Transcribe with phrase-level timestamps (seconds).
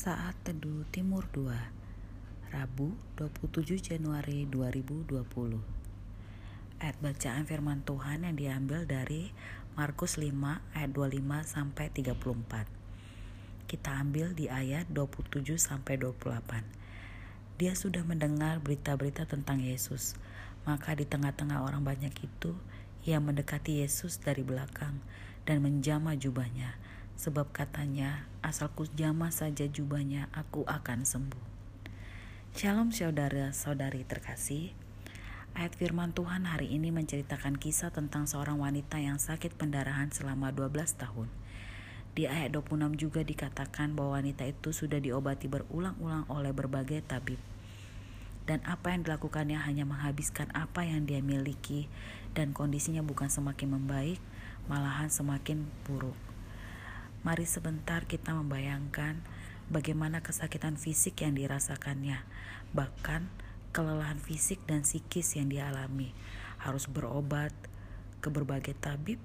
[0.00, 5.12] Saat Teduh Timur 2 Rabu 27 Januari 2020
[6.80, 9.28] Ayat bacaan firman Tuhan yang diambil dari
[9.76, 10.32] Markus 5
[10.72, 12.16] ayat 25 sampai 34
[13.68, 20.16] Kita ambil di ayat 27 sampai 28 Dia sudah mendengar berita-berita tentang Yesus.
[20.64, 22.56] Maka di tengah-tengah orang banyak itu
[23.04, 24.96] Ia mendekati Yesus dari belakang
[25.44, 26.80] dan menjamah jubahnya
[27.20, 31.44] sebab katanya asalku jamah saja jubahnya aku akan sembuh.
[32.56, 34.72] Shalom saudara-saudari terkasih.
[35.52, 40.96] Ayat firman Tuhan hari ini menceritakan kisah tentang seorang wanita yang sakit pendarahan selama 12
[40.96, 41.28] tahun.
[42.16, 47.38] Di ayat 26 juga dikatakan bahwa wanita itu sudah diobati berulang-ulang oleh berbagai tabib.
[48.48, 51.92] Dan apa yang dilakukannya hanya menghabiskan apa yang dia miliki
[52.32, 54.18] dan kondisinya bukan semakin membaik,
[54.72, 56.29] malahan semakin buruk.
[57.20, 59.20] Mari sebentar kita membayangkan
[59.68, 62.24] bagaimana kesakitan fisik yang dirasakannya,
[62.72, 63.28] bahkan
[63.76, 66.16] kelelahan fisik dan psikis yang dialami.
[66.64, 67.52] Harus berobat
[68.24, 69.20] ke berbagai tabib,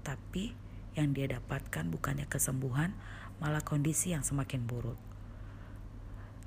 [0.00, 0.56] tapi
[0.96, 2.96] yang dia dapatkan bukannya kesembuhan,
[3.44, 4.96] malah kondisi yang semakin buruk.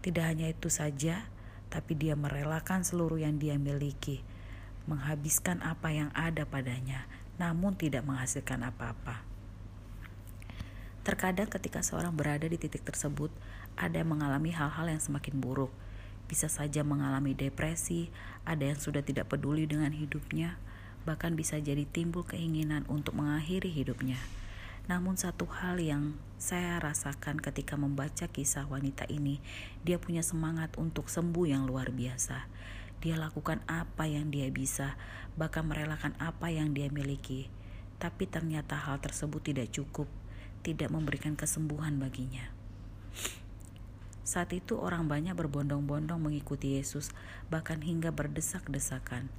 [0.02, 1.30] Tidak hanya itu saja,
[1.70, 4.26] tapi dia merelakan seluruh yang dia miliki,
[4.90, 7.06] menghabiskan apa yang ada padanya,
[7.38, 9.27] namun tidak menghasilkan apa-apa.
[11.08, 13.32] Terkadang ketika seorang berada di titik tersebut,
[13.80, 15.72] ada yang mengalami hal-hal yang semakin buruk.
[16.28, 18.12] Bisa saja mengalami depresi,
[18.44, 20.60] ada yang sudah tidak peduli dengan hidupnya,
[21.08, 24.20] bahkan bisa jadi timbul keinginan untuk mengakhiri hidupnya.
[24.92, 29.40] Namun satu hal yang saya rasakan ketika membaca kisah wanita ini,
[29.88, 32.52] dia punya semangat untuk sembuh yang luar biasa.
[33.00, 35.00] Dia lakukan apa yang dia bisa,
[35.40, 37.48] bahkan merelakan apa yang dia miliki.
[37.96, 40.12] Tapi ternyata hal tersebut tidak cukup
[40.62, 42.54] tidak memberikan kesembuhan baginya.
[44.28, 47.16] Saat itu orang banyak berbondong-bondong mengikuti Yesus,
[47.48, 49.32] bahkan hingga berdesak-desakan.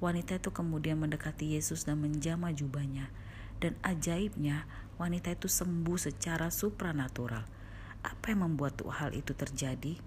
[0.00, 3.12] Wanita itu kemudian mendekati Yesus dan menjamah jubahnya.
[3.60, 4.64] Dan ajaibnya,
[4.96, 7.44] wanita itu sembuh secara supranatural.
[8.00, 10.00] Apa yang membuat hal itu terjadi?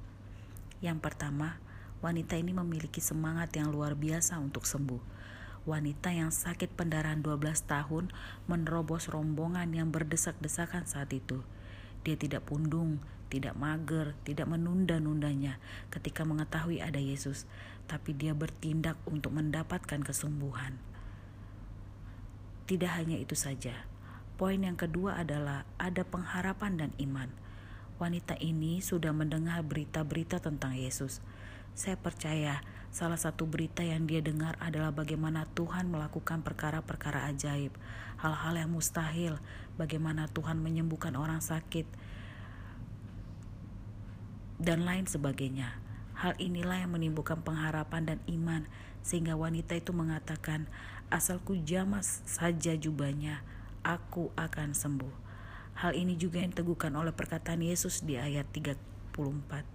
[0.82, 1.62] Yang pertama,
[2.02, 5.14] wanita ini memiliki semangat yang luar biasa untuk sembuh
[5.64, 8.12] wanita yang sakit pendarahan 12 tahun
[8.52, 11.40] menerobos rombongan yang berdesak-desakan saat itu.
[12.04, 13.00] Dia tidak pundung,
[13.32, 15.58] tidak mager, tidak menunda-nundanya
[15.88, 17.48] ketika mengetahui ada Yesus,
[17.88, 20.78] tapi dia bertindak untuk mendapatkan kesembuhan.
[22.68, 23.88] Tidak hanya itu saja,
[24.36, 27.32] poin yang kedua adalah ada pengharapan dan iman.
[28.04, 31.24] Wanita ini sudah mendengar berita-berita tentang Yesus.
[31.74, 32.62] Saya percaya
[32.94, 37.74] Salah satu berita yang dia dengar adalah bagaimana Tuhan melakukan perkara-perkara ajaib,
[38.22, 39.42] hal-hal yang mustahil,
[39.82, 41.90] bagaimana Tuhan menyembuhkan orang sakit,
[44.62, 45.74] dan lain sebagainya.
[46.14, 48.70] Hal inilah yang menimbulkan pengharapan dan iman,
[49.02, 50.70] sehingga wanita itu mengatakan,
[51.10, 53.42] "Asalku jamas saja jubahnya,
[53.82, 55.16] aku akan sembuh."
[55.82, 59.66] Hal ini juga yang teguhkan oleh perkataan Yesus di ayat 34,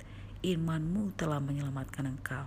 [0.40, 2.46] "Imanmu telah menyelamatkan engkau."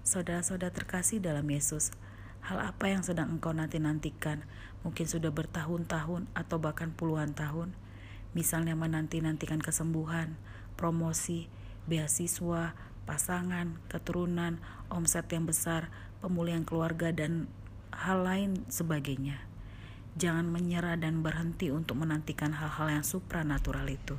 [0.00, 1.94] Saudara-saudara terkasih dalam Yesus,
[2.42, 4.42] hal apa yang sedang engkau nanti-nantikan,
[4.82, 7.76] mungkin sudah bertahun-tahun atau bahkan puluhan tahun,
[8.34, 10.34] misalnya menanti-nantikan kesembuhan,
[10.74, 11.46] promosi,
[11.86, 12.74] beasiswa,
[13.04, 14.58] pasangan, keturunan,
[14.90, 17.46] omset yang besar, pemulihan keluarga, dan
[17.94, 19.38] hal lain sebagainya.
[20.18, 24.18] Jangan menyerah dan berhenti untuk menantikan hal-hal yang supranatural itu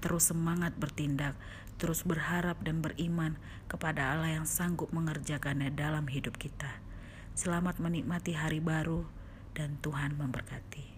[0.00, 1.36] terus semangat bertindak,
[1.76, 3.36] terus berharap dan beriman
[3.68, 6.80] kepada Allah yang sanggup mengerjakannya dalam hidup kita.
[7.36, 9.04] Selamat menikmati hari baru
[9.52, 10.95] dan Tuhan memberkati.